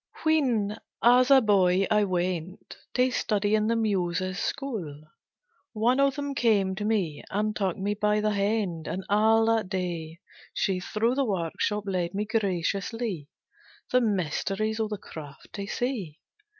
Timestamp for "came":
6.33-6.73